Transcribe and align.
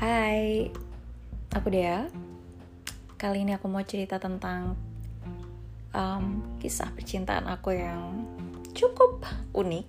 Hai, 0.00 0.72
aku 1.52 1.68
Dea. 1.68 2.08
Kali 3.20 3.44
ini 3.44 3.52
aku 3.52 3.68
mau 3.68 3.84
cerita 3.84 4.16
tentang 4.16 4.72
um, 5.92 6.56
kisah 6.56 6.88
percintaan 6.96 7.44
aku 7.44 7.76
yang 7.76 8.24
cukup 8.72 9.20
unik 9.52 9.84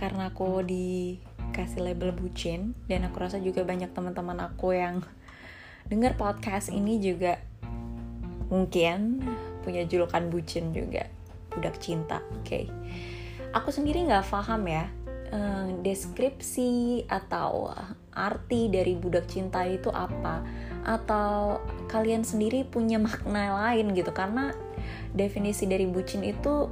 karena 0.00 0.32
aku 0.32 0.64
dikasih 0.64 1.84
label 1.84 2.16
bucin 2.16 2.72
dan 2.88 3.04
aku 3.04 3.20
rasa 3.20 3.36
juga 3.36 3.68
banyak 3.68 3.92
teman-teman 3.92 4.48
aku 4.48 4.72
yang 4.72 5.04
dengar 5.92 6.16
podcast 6.16 6.72
ini 6.72 6.96
juga 6.96 7.36
mungkin 8.48 9.20
punya 9.60 9.84
julukan 9.84 10.24
bucin 10.32 10.72
juga 10.72 11.04
budak 11.52 11.76
cinta 11.84 12.24
oke 12.32 12.48
okay. 12.48 12.64
aku 13.52 13.68
sendiri 13.68 14.08
nggak 14.08 14.24
paham 14.24 14.64
ya 14.64 14.88
uh, 15.36 15.68
deskripsi 15.84 17.04
atau 17.12 17.76
arti 18.16 18.72
dari 18.72 18.96
budak 18.96 19.28
cinta 19.28 19.62
itu 19.68 19.92
apa? 19.92 20.40
Atau 20.82 21.60
kalian 21.92 22.24
sendiri 22.24 22.64
punya 22.64 22.96
makna 22.96 23.52
lain 23.68 23.92
gitu? 23.92 24.10
Karena 24.16 24.56
definisi 25.12 25.68
dari 25.68 25.84
bucin 25.84 26.24
itu 26.24 26.66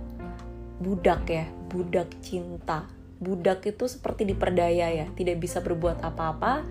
budak 0.80 1.28
ya 1.28 1.46
budak 1.68 2.08
cinta. 2.24 2.88
Budak 3.20 3.62
itu 3.68 3.84
seperti 3.86 4.24
diperdaya 4.24 4.90
ya 4.90 5.06
tidak 5.14 5.38
bisa 5.38 5.60
berbuat 5.60 6.02
apa-apa 6.02 6.64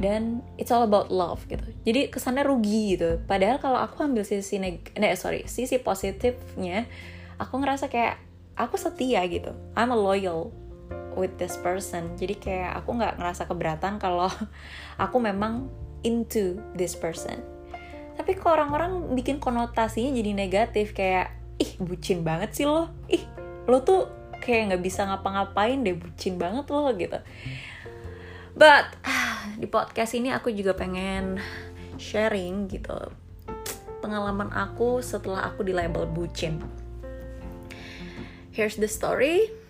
dan 0.00 0.40
it's 0.56 0.72
all 0.72 0.84
about 0.84 1.12
love 1.12 1.44
gitu. 1.48 1.64
Jadi 1.84 2.08
kesannya 2.08 2.44
rugi 2.46 2.96
gitu. 2.96 3.20
Padahal 3.28 3.60
kalau 3.60 3.78
aku 3.80 4.00
ambil 4.04 4.24
sisi 4.24 4.56
neg 4.56 4.80
eh, 4.96 5.16
sorry 5.18 5.44
sisi 5.44 5.76
positifnya 5.80 6.88
aku 7.36 7.60
ngerasa 7.60 7.92
kayak 7.92 8.16
aku 8.56 8.80
setia 8.80 9.24
gitu. 9.28 9.52
I'm 9.76 9.92
a 9.92 9.98
loyal 9.98 10.54
with 11.14 11.36
this 11.36 11.58
person. 11.60 12.14
Jadi 12.16 12.38
kayak 12.38 12.82
aku 12.82 12.96
nggak 12.96 13.18
ngerasa 13.18 13.46
keberatan 13.46 13.96
kalau 14.02 14.28
aku 15.04 15.16
memang 15.18 15.68
into 16.02 16.58
this 16.76 16.92
person. 16.98 17.40
Tapi 18.12 18.36
kok 18.36 18.52
orang-orang 18.52 19.16
bikin 19.16 19.40
konotasinya 19.40 20.12
jadi 20.12 20.30
negatif 20.36 20.92
kayak 20.92 21.32
ih 21.56 21.78
bucin 21.80 22.26
banget 22.26 22.52
sih 22.52 22.66
lo. 22.68 22.92
Ih 23.08 23.24
lo 23.70 23.80
tuh 23.86 24.10
kayak 24.42 24.74
nggak 24.74 24.82
bisa 24.82 25.06
ngapa-ngapain 25.06 25.80
deh 25.80 25.94
bucin 25.94 26.36
banget 26.36 26.66
lo 26.68 26.90
gitu. 26.98 27.18
But 28.52 28.92
di 29.60 29.66
podcast 29.70 30.12
ini 30.12 30.34
aku 30.34 30.52
juga 30.52 30.76
pengen 30.76 31.40
sharing 31.96 32.68
gitu 32.68 32.94
pengalaman 34.02 34.50
aku 34.50 34.98
setelah 34.98 35.46
aku 35.46 35.62
di 35.62 35.70
label 35.70 36.10
bucin. 36.10 36.58
Here's 38.52 38.76
the 38.76 38.90
story 38.90 39.61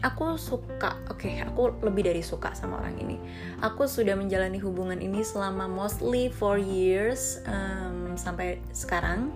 aku 0.00 0.36
suka, 0.40 0.96
oke, 1.08 1.24
okay, 1.24 1.44
aku 1.44 1.76
lebih 1.84 2.08
dari 2.08 2.22
suka 2.24 2.56
sama 2.56 2.80
orang 2.80 2.96
ini. 3.00 3.16
Aku 3.60 3.84
sudah 3.84 4.16
menjalani 4.16 4.56
hubungan 4.60 4.98
ini 5.00 5.20
selama 5.20 5.68
mostly 5.68 6.32
four 6.32 6.56
years 6.56 7.40
um, 7.44 8.16
sampai 8.16 8.60
sekarang. 8.72 9.32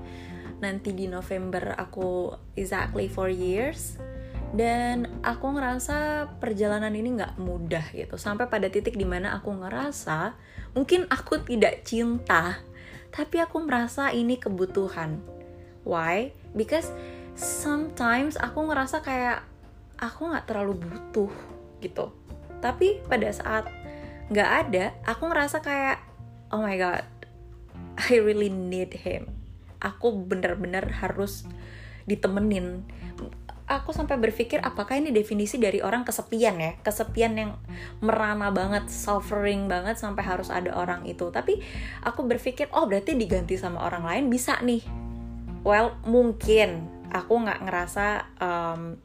Nanti 0.60 0.96
di 0.96 1.04
November 1.08 1.76
aku 1.76 2.32
exactly 2.56 3.08
four 3.08 3.28
years. 3.28 4.00
Dan 4.54 5.20
aku 5.26 5.50
ngerasa 5.58 6.30
perjalanan 6.38 6.94
ini 6.94 7.18
nggak 7.18 7.42
mudah 7.42 7.90
gitu. 7.90 8.14
Sampai 8.14 8.46
pada 8.46 8.70
titik 8.70 8.94
di 8.94 9.02
mana 9.02 9.34
aku 9.34 9.50
ngerasa 9.50 10.38
mungkin 10.78 11.10
aku 11.10 11.42
tidak 11.42 11.82
cinta, 11.82 12.62
tapi 13.10 13.42
aku 13.42 13.66
merasa 13.66 14.14
ini 14.14 14.38
kebutuhan. 14.38 15.18
Why? 15.82 16.30
Because 16.54 16.94
sometimes 17.34 18.38
aku 18.38 18.70
ngerasa 18.70 19.02
kayak 19.02 19.42
aku 19.98 20.30
nggak 20.30 20.46
terlalu 20.50 20.80
butuh 20.80 21.32
gitu. 21.82 22.10
Tapi 22.58 23.04
pada 23.06 23.28
saat 23.30 23.68
nggak 24.32 24.50
ada 24.66 24.96
aku 25.04 25.28
ngerasa 25.28 25.60
kayak 25.60 26.00
oh 26.48 26.64
my 26.64 26.80
god 26.80 27.04
I 28.10 28.18
really 28.18 28.50
need 28.50 28.94
him. 28.94 29.30
Aku 29.78 30.16
bener-bener 30.16 30.88
harus 30.98 31.44
ditemenin. 32.08 32.82
Aku 33.64 33.96
sampai 33.96 34.20
berpikir 34.20 34.60
apakah 34.60 35.00
ini 35.00 35.08
definisi 35.08 35.56
dari 35.56 35.80
orang 35.80 36.04
kesepian 36.04 36.60
ya? 36.60 36.72
Kesepian 36.84 37.32
yang 37.36 37.50
merana 38.04 38.52
banget 38.52 38.92
suffering 38.92 39.72
banget 39.72 39.96
sampai 39.96 40.20
harus 40.20 40.52
ada 40.52 40.74
orang 40.76 41.08
itu. 41.08 41.32
Tapi 41.32 41.64
aku 42.04 42.28
berpikir 42.28 42.68
oh 42.76 42.84
berarti 42.84 43.16
diganti 43.16 43.56
sama 43.56 43.80
orang 43.86 44.04
lain 44.04 44.24
bisa 44.28 44.60
nih. 44.60 44.84
Well 45.64 45.96
mungkin. 46.04 46.92
Aku 47.14 47.46
nggak 47.46 47.62
ngerasa 47.62 48.06
um, 48.42 48.98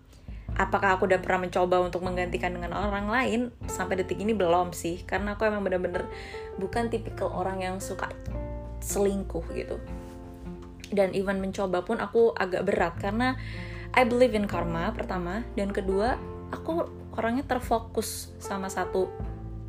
apakah 0.60 1.00
aku 1.00 1.08
udah 1.08 1.24
pernah 1.24 1.48
mencoba 1.48 1.80
untuk 1.80 2.04
menggantikan 2.04 2.52
dengan 2.52 2.76
orang 2.76 3.08
lain 3.08 3.56
sampai 3.72 4.04
detik 4.04 4.20
ini 4.20 4.36
belum 4.36 4.76
sih. 4.76 5.08
Karena 5.08 5.40
aku 5.40 5.48
emang 5.48 5.64
bener-bener 5.64 6.04
bukan 6.60 6.92
tipikal 6.92 7.32
orang 7.32 7.64
yang 7.64 7.76
suka 7.80 8.12
selingkuh 8.84 9.48
gitu. 9.56 9.80
Dan 10.92 11.16
even 11.16 11.40
mencoba 11.40 11.88
pun 11.88 12.04
aku 12.04 12.36
agak 12.36 12.68
berat 12.68 13.00
karena 13.00 13.40
I 13.96 14.04
believe 14.04 14.36
in 14.36 14.52
karma 14.52 14.92
pertama 14.92 15.48
dan 15.56 15.72
kedua 15.72 16.20
aku 16.52 16.92
orangnya 17.16 17.48
terfokus 17.48 18.36
sama 18.38 18.68
satu 18.68 19.08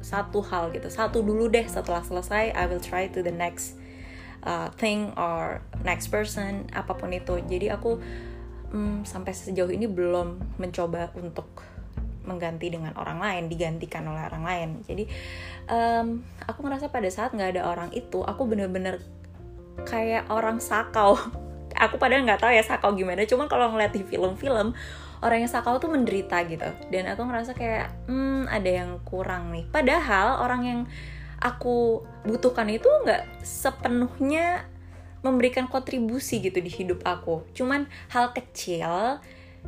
satu 0.03 0.43
hal 0.43 0.75
gitu. 0.75 0.91
Satu 0.91 1.23
dulu 1.23 1.47
deh 1.47 1.71
setelah 1.71 2.03
selesai 2.03 2.51
I 2.51 2.65
will 2.67 2.83
try 2.83 3.07
to 3.15 3.23
the 3.23 3.33
next 3.33 3.79
uh, 4.43 4.73
thing 4.75 5.15
or 5.15 5.63
next 5.87 6.11
person 6.11 6.67
apa 6.75 6.99
pun 6.99 7.15
itu. 7.15 7.39
Jadi 7.47 7.71
aku 7.71 8.01
hmm, 8.71 9.07
sampai 9.07 9.35
sejauh 9.35 9.71
ini 9.71 9.87
belum 9.91 10.59
mencoba 10.59 11.11
untuk 11.19 11.47
mengganti 12.25 12.71
dengan 12.71 12.95
orang 12.95 13.19
lain 13.19 13.51
digantikan 13.51 14.07
oleh 14.07 14.23
orang 14.23 14.45
lain. 14.45 14.69
Jadi 14.87 15.05
um, 15.67 16.23
aku 16.47 16.63
ngerasa 16.63 16.93
pada 16.93 17.09
saat 17.11 17.35
nggak 17.35 17.59
ada 17.59 17.63
orang 17.67 17.91
itu 17.91 18.23
aku 18.23 18.47
bener-bener 18.47 19.03
kayak 19.89 20.29
orang 20.31 20.63
sakau. 20.63 21.19
Aku 21.71 21.97
padahal 21.97 22.27
nggak 22.27 22.43
tahu 22.45 22.53
ya 22.53 22.67
sakau 22.67 22.93
gimana 22.93 23.25
cuman 23.25 23.47
kalau 23.47 23.73
ngeliat 23.73 23.95
di 23.95 24.03
film-film 24.03 24.75
orang 25.23 25.39
yang 25.39 25.49
sakau 25.49 25.79
tuh 25.79 25.89
menderita 25.89 26.43
gitu. 26.45 26.67
Dan 26.93 27.09
aku 27.09 27.25
ngerasa 27.25 27.55
kayak 27.57 28.11
hmm 28.11 28.51
ada 28.51 28.71
yang 28.85 28.91
kurang 29.07 29.55
nih. 29.55 29.65
Padahal 29.71 30.45
orang 30.45 30.63
yang 30.67 30.81
aku 31.41 32.05
butuhkan 32.27 32.69
itu 32.69 32.85
nggak 32.85 33.25
sepenuhnya 33.41 34.67
memberikan 35.21 35.69
kontribusi 35.69 36.41
gitu 36.41 36.61
di 36.61 36.73
hidup 36.73 37.05
aku. 37.05 37.45
Cuman 37.53 37.89
hal 38.13 38.33
kecil 38.33 39.21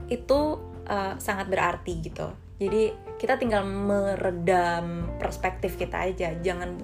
itu 0.09 0.59
uh, 0.89 1.15
sangat 1.21 1.49
berarti 1.53 2.01
gitu. 2.01 2.33
Jadi 2.63 2.95
kita 3.19 3.39
tinggal 3.43 3.67
meredam 3.67 5.11
perspektif 5.19 5.75
kita 5.75 6.07
aja 6.07 6.35
jangan 6.41 6.79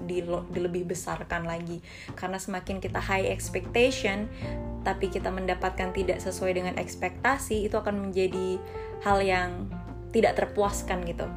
dilebih 0.51 0.85
besarkan 0.85 1.47
lagi. 1.47 1.79
Karena 2.13 2.37
semakin 2.37 2.83
kita 2.83 2.99
high 2.99 3.31
expectation 3.31 4.27
tapi 4.83 5.11
kita 5.11 5.27
mendapatkan 5.27 5.91
tidak 5.91 6.23
sesuai 6.23 6.55
dengan 6.55 6.75
ekspektasi 6.79 7.67
itu 7.67 7.75
akan 7.75 8.09
menjadi 8.09 8.59
hal 9.03 9.19
yang 9.19 9.67
tidak 10.15 10.39
terpuaskan 10.39 11.03
gitu 11.05 11.27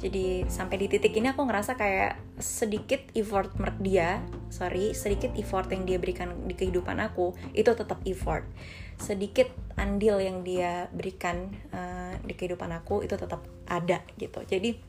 jadi 0.00 0.48
sampai 0.48 0.80
di 0.80 0.86
titik 0.88 1.12
ini 1.12 1.28
aku 1.36 1.44
ngerasa 1.44 1.76
kayak 1.76 2.16
sedikit 2.40 3.04
effort 3.12 3.52
dia 3.84 4.24
sorry 4.48 4.96
sedikit 4.96 5.28
effort 5.36 5.68
yang 5.68 5.84
dia 5.84 6.00
berikan 6.00 6.32
di 6.48 6.56
kehidupan 6.56 6.96
aku 7.04 7.36
itu 7.52 7.68
tetap 7.76 8.00
effort. 8.08 8.48
Sedikit 8.96 9.52
andil 9.76 10.24
yang 10.24 10.40
dia 10.40 10.88
berikan 10.88 11.52
uh, 11.76 12.16
di 12.24 12.32
kehidupan 12.32 12.72
aku 12.72 13.04
itu 13.04 13.12
tetap 13.12 13.44
ada 13.68 14.00
gitu. 14.16 14.40
Jadi 14.48 14.80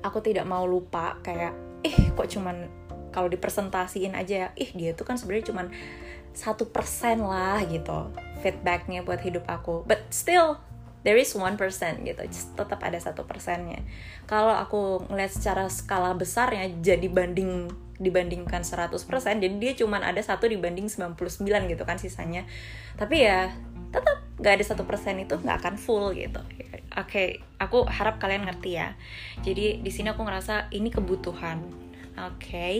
aku 0.00 0.24
tidak 0.24 0.48
mau 0.48 0.64
lupa 0.64 1.20
kayak 1.20 1.52
eh 1.84 2.16
kok 2.16 2.32
cuman 2.32 2.88
kalau 3.12 3.28
dipresentasiin 3.28 4.16
aja 4.16 4.48
ya 4.48 4.48
ih 4.56 4.72
dia 4.72 4.96
tuh 4.96 5.04
kan 5.04 5.20
sebenarnya 5.20 5.52
cuman 5.52 5.66
satu 6.36 6.68
persen 6.68 7.24
lah 7.24 7.60
gitu 7.68 8.12
feedbacknya 8.40 9.04
buat 9.04 9.20
hidup 9.20 9.44
aku. 9.44 9.84
But 9.84 10.08
still 10.08 10.64
there 11.06 11.14
is 11.14 11.30
one 11.38 11.54
percent 11.54 12.02
gitu 12.02 12.26
tetap 12.58 12.82
ada 12.82 12.98
satu 12.98 13.22
persennya. 13.22 13.86
Kalau 14.26 14.50
aku 14.50 15.06
ngeliat 15.06 15.30
secara 15.30 15.70
skala 15.70 16.18
besarnya 16.18 16.66
jadi 16.82 17.06
banding 17.06 17.70
dibandingkan 17.96 18.60
100% 18.60 18.92
jadi 19.40 19.54
dia 19.56 19.72
cuman 19.72 20.04
ada 20.04 20.20
satu 20.20 20.50
dibanding 20.50 20.90
99 20.90 21.46
gitu 21.70 21.82
kan 21.86 22.02
sisanya. 22.02 22.42
Tapi 22.98 23.22
ya 23.22 23.54
tetap 23.94 24.18
gak 24.36 24.60
ada 24.60 24.64
satu 24.66 24.84
persen 24.84 25.22
itu 25.22 25.38
nggak 25.38 25.62
akan 25.62 25.74
full 25.78 26.10
gitu. 26.12 26.42
Oke 26.98 27.06
okay, 27.06 27.28
aku 27.62 27.86
harap 27.86 28.18
kalian 28.18 28.42
ngerti 28.50 28.74
ya. 28.74 28.98
Jadi 29.46 29.78
di 29.80 29.90
sini 29.94 30.10
aku 30.10 30.26
ngerasa 30.26 30.74
ini 30.74 30.90
kebutuhan. 30.90 31.62
Oke 32.18 32.34
okay. 32.42 32.74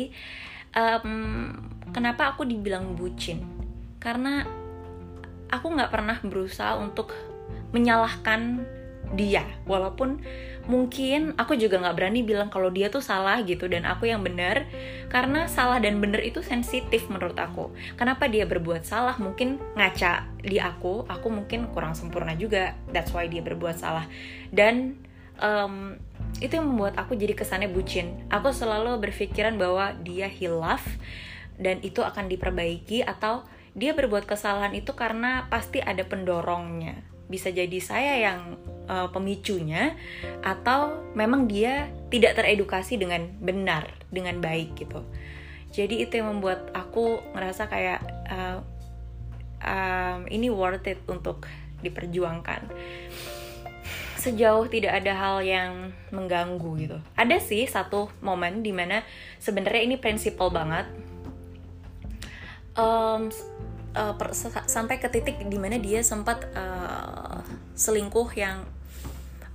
um, 0.74 1.54
kenapa 1.94 2.34
aku 2.34 2.42
dibilang 2.42 2.98
bucin? 2.98 3.40
Karena 4.02 4.42
aku 5.46 5.66
nggak 5.70 5.92
pernah 5.94 6.18
berusaha 6.20 6.74
untuk 6.76 7.14
menyalahkan 7.74 8.66
dia. 9.14 9.46
Walaupun 9.68 10.18
mungkin 10.66 11.38
aku 11.38 11.54
juga 11.54 11.78
nggak 11.78 11.94
berani 11.94 12.26
bilang 12.26 12.50
kalau 12.50 12.74
dia 12.74 12.90
tuh 12.90 12.98
salah 12.98 13.38
gitu 13.46 13.70
dan 13.70 13.86
aku 13.86 14.10
yang 14.10 14.26
benar 14.26 14.66
karena 15.06 15.46
salah 15.46 15.78
dan 15.78 16.02
benar 16.02 16.18
itu 16.26 16.42
sensitif 16.42 17.06
menurut 17.06 17.38
aku. 17.38 17.70
Kenapa 17.94 18.26
dia 18.26 18.48
berbuat 18.48 18.82
salah? 18.82 19.14
Mungkin 19.20 19.62
ngaca 19.78 20.26
di 20.42 20.58
aku 20.58 21.06
aku 21.06 21.28
mungkin 21.30 21.70
kurang 21.70 21.94
sempurna 21.94 22.34
juga. 22.34 22.74
That's 22.90 23.14
why 23.14 23.30
dia 23.30 23.44
berbuat 23.46 23.78
salah. 23.78 24.10
Dan 24.50 24.98
um, 25.38 25.94
itu 26.42 26.58
yang 26.58 26.66
membuat 26.66 26.98
aku 26.98 27.14
jadi 27.14 27.38
kesannya 27.38 27.70
bucin. 27.70 28.26
Aku 28.34 28.50
selalu 28.50 28.98
berpikiran 28.98 29.54
bahwa 29.54 29.94
dia 30.02 30.26
hilaf 30.26 30.82
dan 31.56 31.78
itu 31.86 32.02
akan 32.02 32.26
diperbaiki 32.26 33.06
atau 33.06 33.46
dia 33.76 33.92
berbuat 33.92 34.24
kesalahan 34.24 34.72
itu 34.72 34.96
karena 34.96 35.48
pasti 35.52 35.84
ada 35.84 36.00
pendorongnya 36.04 37.15
bisa 37.26 37.50
jadi 37.50 37.78
saya 37.82 38.14
yang 38.22 38.58
uh, 38.86 39.10
pemicunya 39.10 39.98
atau 40.42 41.02
memang 41.14 41.50
dia 41.50 41.90
tidak 42.10 42.38
teredukasi 42.38 42.98
dengan 42.98 43.26
benar 43.42 43.90
dengan 44.10 44.38
baik 44.38 44.78
gitu. 44.78 45.02
Jadi 45.74 46.06
itu 46.06 46.22
yang 46.22 46.38
membuat 46.38 46.72
aku 46.72 47.20
ngerasa 47.36 47.68
kayak 47.68 48.00
uh, 48.30 48.58
um, 49.60 50.24
ini 50.30 50.48
worth 50.48 50.86
it 50.88 51.02
untuk 51.10 51.44
diperjuangkan. 51.84 52.64
Sejauh 54.16 54.66
tidak 54.66 55.04
ada 55.04 55.12
hal 55.14 55.36
yang 55.44 55.92
mengganggu 56.10 56.70
gitu. 56.80 56.98
Ada 57.14 57.38
sih 57.38 57.68
satu 57.68 58.10
momen 58.24 58.64
di 58.64 58.72
mana 58.74 59.04
sebenarnya 59.38 59.82
ini 59.86 59.96
prinsipal 60.00 60.50
banget. 60.50 60.88
Um, 62.76 63.28
uh, 63.96 64.14
per, 64.14 64.36
sampai 64.68 65.00
ke 65.00 65.08
titik 65.08 65.40
di 65.48 65.56
mana 65.56 65.80
dia 65.80 66.04
sempat 66.04 66.44
uh, 66.52 67.40
selingkuh 67.72 68.28
yang 68.36 68.68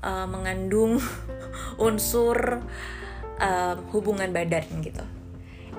uh, 0.01 0.25
mengandung 0.25 0.97
unsur 1.87 2.65
uh, 3.37 3.75
hubungan 3.93 4.33
badan 4.33 4.65
gitu. 4.81 5.05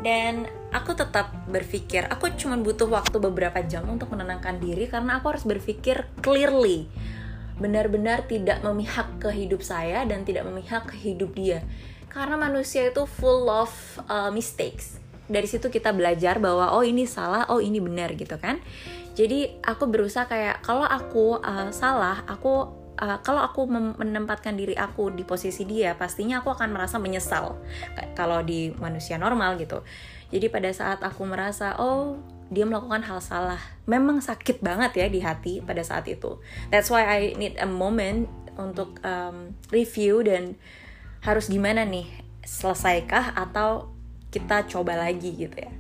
Dan 0.03 0.49
aku 0.73 0.97
tetap 0.97 1.31
berpikir 1.47 2.09
aku 2.09 2.33
cuma 2.39 2.57
butuh 2.57 2.89
waktu 2.89 3.19
beberapa 3.21 3.61
jam 3.67 3.87
untuk 3.91 4.09
menenangkan 4.15 4.59
diri 4.59 4.89
karena 4.89 5.21
aku 5.21 5.37
harus 5.37 5.45
berpikir 5.45 6.07
clearly. 6.23 6.87
Benar-benar 7.61 8.27
tidak 8.27 8.65
memihak 8.65 9.21
ke 9.21 9.31
hidup 9.31 9.61
saya 9.61 10.03
dan 10.09 10.25
tidak 10.25 10.49
memihak 10.49 10.89
ke 10.89 10.97
hidup 10.97 11.37
dia. 11.37 11.63
Karena 12.09 12.41
manusia 12.41 12.89
itu 12.89 13.05
full 13.05 13.47
of 13.47 13.71
uh, 14.09 14.33
mistakes 14.33 15.02
dari 15.33 15.49
situ 15.49 15.73
kita 15.73 15.97
belajar 15.97 16.37
bahwa 16.37 16.77
oh 16.77 16.85
ini 16.85 17.09
salah 17.09 17.49
oh 17.49 17.65
ini 17.65 17.81
benar 17.81 18.13
gitu 18.13 18.37
kan. 18.37 18.61
Jadi 19.17 19.61
aku 19.65 19.89
berusaha 19.89 20.29
kayak 20.29 20.61
kalau 20.61 20.85
aku 20.85 21.41
uh, 21.41 21.73
salah 21.73 22.25
aku 22.29 22.69
uh, 23.01 23.19
kalau 23.25 23.41
aku 23.45 23.65
menempatkan 23.97 24.57
diri 24.57 24.77
aku 24.77 25.13
di 25.13 25.25
posisi 25.25 25.65
dia 25.65 25.97
pastinya 25.97 26.45
aku 26.45 26.53
akan 26.53 26.73
merasa 26.73 27.01
menyesal 27.01 27.57
kalau 28.13 28.45
di 28.45 28.73
manusia 28.77 29.17
normal 29.17 29.57
gitu. 29.57 29.81
Jadi 30.33 30.49
pada 30.49 30.69
saat 30.73 31.01
aku 31.01 31.25
merasa 31.29 31.77
oh 31.81 32.21
dia 32.53 32.69
melakukan 32.69 33.01
hal 33.05 33.21
salah 33.25 33.61
memang 33.89 34.21
sakit 34.21 34.61
banget 34.61 34.93
ya 35.01 35.07
di 35.09 35.21
hati 35.25 35.55
pada 35.65 35.81
saat 35.81 36.09
itu. 36.09 36.41
That's 36.69 36.93
why 36.93 37.09
I 37.09 37.21
need 37.37 37.57
a 37.57 37.69
moment 37.69 38.29
untuk 38.57 39.01
um, 39.05 39.57
review 39.73 40.21
dan 40.25 40.61
harus 41.25 41.49
gimana 41.49 41.87
nih 41.89 42.09
selesaikah 42.43 43.39
atau 43.39 43.92
kita 44.33 44.65
coba 44.67 44.97
lagi 44.97 45.37
gitu 45.37 45.55
ya 45.61 45.73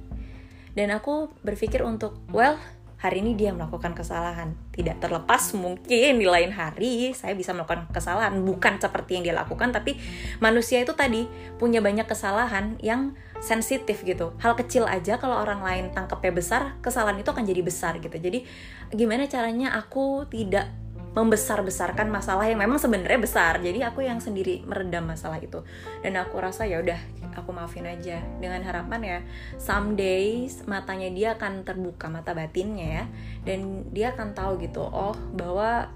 dan 0.72 0.92
aku 0.92 1.32
berpikir 1.44 1.84
untuk 1.84 2.20
well 2.32 2.56
hari 3.02 3.18
ini 3.18 3.34
dia 3.34 3.50
melakukan 3.50 3.98
kesalahan. 3.98 4.54
Tidak 4.70 5.02
terlepas 5.02 5.58
mungkin 5.58 6.22
di 6.22 6.26
lain 6.26 6.54
hari 6.54 7.10
saya 7.18 7.34
bisa 7.34 7.50
melakukan 7.50 7.90
kesalahan, 7.90 8.38
bukan 8.46 8.78
seperti 8.78 9.18
yang 9.18 9.26
dia 9.26 9.34
lakukan, 9.34 9.74
tapi 9.74 9.98
manusia 10.38 10.78
itu 10.78 10.94
tadi 10.94 11.26
punya 11.58 11.82
banyak 11.82 12.06
kesalahan 12.06 12.78
yang 12.78 13.18
sensitif 13.42 14.06
gitu. 14.06 14.38
Hal 14.38 14.54
kecil 14.54 14.86
aja 14.86 15.18
kalau 15.18 15.42
orang 15.42 15.66
lain 15.66 15.84
tangkapnya 15.90 16.30
besar, 16.30 16.62
kesalahan 16.78 17.18
itu 17.18 17.26
akan 17.26 17.42
jadi 17.42 17.60
besar 17.66 17.98
gitu. 17.98 18.14
Jadi 18.14 18.46
gimana 18.94 19.26
caranya 19.26 19.74
aku 19.74 20.30
tidak 20.30 20.70
membesar-besarkan 21.12 22.08
masalah 22.08 22.48
yang 22.48 22.60
memang 22.60 22.80
sebenarnya 22.80 23.20
besar. 23.20 23.60
Jadi 23.60 23.84
aku 23.84 24.04
yang 24.04 24.18
sendiri 24.18 24.64
meredam 24.64 25.04
masalah 25.04 25.36
itu. 25.38 25.60
Dan 26.00 26.16
aku 26.16 26.40
rasa 26.40 26.64
ya 26.64 26.80
udah 26.80 27.22
aku 27.36 27.50
maafin 27.52 27.88
aja 27.88 28.20
dengan 28.38 28.60
harapan 28.60 29.00
ya 29.00 29.18
someday 29.56 30.46
matanya 30.68 31.08
dia 31.12 31.28
akan 31.36 31.64
terbuka 31.64 32.12
mata 32.12 32.36
batinnya 32.36 32.86
ya 32.86 33.04
dan 33.48 33.88
dia 33.90 34.12
akan 34.12 34.36
tahu 34.36 34.60
gitu 34.60 34.84
oh 34.84 35.16
bahwa 35.32 35.88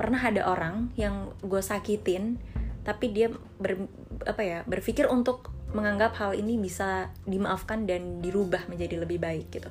pernah 0.00 0.20
ada 0.20 0.48
orang 0.48 0.88
yang 0.96 1.36
gue 1.44 1.60
sakitin 1.60 2.40
tapi 2.80 3.12
dia 3.12 3.28
ber, 3.60 3.84
apa 4.24 4.40
ya 4.40 4.58
berpikir 4.64 5.04
untuk 5.06 5.52
menganggap 5.76 6.16
hal 6.18 6.32
ini 6.34 6.56
bisa 6.56 7.12
dimaafkan 7.28 7.84
dan 7.84 8.24
dirubah 8.24 8.66
menjadi 8.66 9.04
lebih 9.04 9.20
baik 9.20 9.46
gitu 9.52 9.70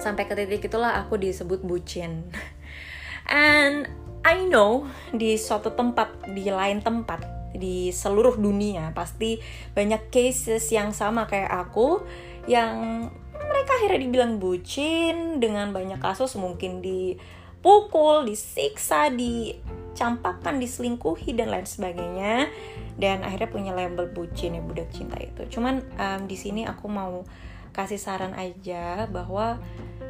sampai 0.00 0.26
ke 0.26 0.34
titik 0.34 0.66
itulah 0.66 0.96
aku 0.98 1.20
disebut 1.20 1.62
bucin 1.62 2.24
And 3.28 3.88
I 4.24 4.48
know 4.48 4.88
di 5.12 5.36
suatu 5.36 5.72
tempat, 5.72 6.32
di 6.32 6.48
lain 6.48 6.80
tempat, 6.80 7.24
di 7.54 7.94
seluruh 7.94 8.34
dunia 8.34 8.90
pasti 8.92 9.38
banyak 9.72 10.10
cases 10.10 10.66
yang 10.74 10.90
sama 10.90 11.30
kayak 11.30 11.54
aku 11.54 12.02
yang 12.50 13.06
mereka 13.32 13.70
akhirnya 13.78 14.00
dibilang 14.02 14.42
bucin 14.42 15.38
dengan 15.38 15.70
banyak 15.70 16.02
kasus 16.02 16.34
mungkin 16.34 16.82
dipukul, 16.82 18.26
disiksa, 18.26 19.08
dicampakkan, 19.12 20.58
diselingkuhi 20.58 21.38
dan 21.38 21.54
lain 21.54 21.68
sebagainya 21.68 22.50
dan 22.98 23.22
akhirnya 23.22 23.50
punya 23.50 23.72
label 23.74 24.10
bucin 24.10 24.58
ya 24.58 24.62
budak 24.62 24.90
cinta 24.90 25.18
itu. 25.22 25.46
Cuman 25.46 25.82
um, 25.94 26.20
di 26.26 26.34
sini 26.34 26.66
aku 26.66 26.90
mau 26.90 27.22
kasih 27.74 27.98
saran 27.98 28.34
aja 28.38 29.10
bahwa 29.10 29.58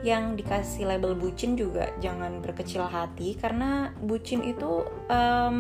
yang 0.05 0.37
dikasih 0.37 0.85
label 0.85 1.17
bucin 1.17 1.57
juga 1.57 1.89
jangan 1.97 2.45
berkecil 2.45 2.85
hati 2.85 3.41
karena 3.41 3.89
bucin 4.05 4.45
itu 4.45 4.85
um, 5.09 5.59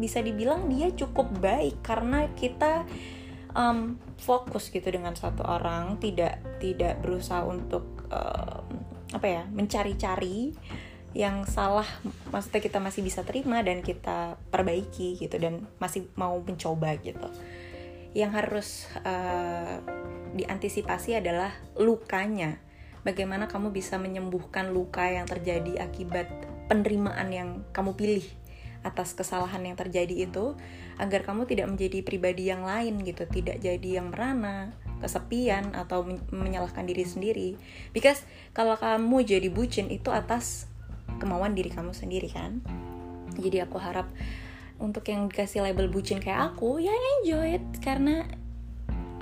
bisa 0.00 0.24
dibilang 0.24 0.64
dia 0.72 0.88
cukup 0.96 1.28
baik 1.44 1.84
karena 1.84 2.24
kita 2.32 2.88
um, 3.52 4.00
fokus 4.16 4.72
gitu 4.72 4.88
dengan 4.88 5.12
satu 5.12 5.44
orang 5.44 6.00
tidak 6.00 6.40
tidak 6.56 7.04
berusaha 7.04 7.44
untuk 7.44 8.08
um, 8.08 8.64
apa 9.12 9.26
ya 9.28 9.42
mencari-cari 9.52 10.56
yang 11.12 11.44
salah 11.44 11.84
maksudnya 12.32 12.64
kita 12.64 12.80
masih 12.80 13.04
bisa 13.04 13.20
terima 13.28 13.60
dan 13.60 13.84
kita 13.84 14.40
perbaiki 14.48 15.20
gitu 15.20 15.36
dan 15.36 15.68
masih 15.76 16.08
mau 16.16 16.40
mencoba 16.40 16.96
gitu. 16.96 17.28
Yang 18.16 18.32
harus 18.32 18.68
uh, 19.04 19.84
diantisipasi 20.32 21.20
adalah 21.20 21.52
lukanya 21.76 22.71
bagaimana 23.02 23.50
kamu 23.50 23.74
bisa 23.74 23.98
menyembuhkan 23.98 24.70
luka 24.70 25.06
yang 25.06 25.26
terjadi 25.26 25.82
akibat 25.82 26.30
penerimaan 26.66 27.28
yang 27.30 27.48
kamu 27.74 27.94
pilih 27.98 28.24
atas 28.82 29.14
kesalahan 29.14 29.62
yang 29.62 29.78
terjadi 29.78 30.26
itu 30.26 30.58
agar 30.98 31.22
kamu 31.22 31.46
tidak 31.46 31.70
menjadi 31.70 32.02
pribadi 32.02 32.50
yang 32.50 32.66
lain 32.66 33.02
gitu 33.06 33.26
tidak 33.30 33.62
jadi 33.62 34.02
yang 34.02 34.10
merana 34.10 34.74
kesepian 35.02 35.74
atau 35.74 36.06
menyalahkan 36.30 36.86
diri 36.86 37.02
sendiri. 37.02 37.48
Because 37.90 38.22
kalau 38.54 38.78
kamu 38.78 39.26
jadi 39.26 39.48
bucin 39.50 39.90
itu 39.90 40.14
atas 40.14 40.70
kemauan 41.18 41.58
diri 41.58 41.74
kamu 41.74 41.90
sendiri 41.90 42.30
kan? 42.30 42.62
Jadi 43.34 43.58
aku 43.62 43.82
harap 43.82 44.06
untuk 44.78 45.06
yang 45.10 45.26
dikasih 45.26 45.66
label 45.66 45.90
bucin 45.90 46.22
kayak 46.22 46.54
aku 46.54 46.78
ya 46.78 46.94
enjoy 47.18 47.58
it. 47.58 47.66
Karena 47.82 48.22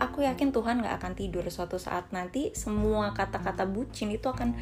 aku 0.00 0.24
yakin 0.24 0.50
Tuhan 0.50 0.80
gak 0.80 0.96
akan 0.98 1.12
tidur 1.12 1.44
suatu 1.52 1.76
saat 1.76 2.08
nanti 2.10 2.56
semua 2.56 3.12
kata-kata 3.12 3.68
bucin 3.68 4.08
itu 4.08 4.32
akan 4.32 4.56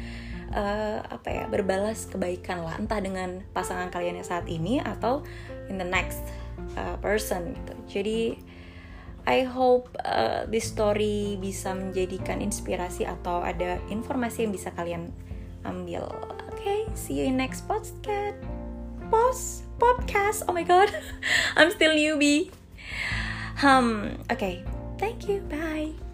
uh, 0.51 0.99
apa 0.99 1.29
ya 1.31 1.43
berbalas 1.47 2.11
kebaikan 2.11 2.61
lah 2.61 2.75
entah 2.75 2.99
dengan 2.99 3.41
pasangan 3.55 3.87
kalian 3.87 4.19
yang 4.19 4.27
saat 4.27 4.45
ini 4.51 4.83
atau 4.83 5.23
in 5.71 5.79
the 5.79 5.87
next 5.87 6.21
uh, 6.75 6.99
person 6.99 7.55
gitu 7.55 7.73
jadi 7.87 8.19
I 9.29 9.45
hope 9.45 9.93
uh, 10.01 10.49
this 10.49 10.71
story 10.73 11.37
bisa 11.37 11.75
menjadikan 11.75 12.41
inspirasi 12.41 13.05
atau 13.05 13.45
ada 13.45 13.77
informasi 13.91 14.47
yang 14.47 14.53
bisa 14.55 14.73
kalian 14.73 15.13
ambil. 15.67 16.07
Oke, 16.49 16.65
okay, 16.65 16.79
see 16.97 17.21
you 17.21 17.29
in 17.29 17.37
next 17.37 17.67
podcast. 17.69 18.39
Post 19.13 19.69
podcast. 19.77 20.47
Oh 20.49 20.53
my 20.55 20.65
god, 20.65 20.89
I'm 21.59 21.69
still 21.69 21.93
newbie. 21.93 22.49
Um, 23.61 24.17
okay. 24.31 24.68
Thank 24.99 25.29
you. 25.29 25.39
Bye. 25.41 26.08